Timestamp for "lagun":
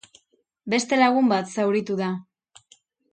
1.01-1.29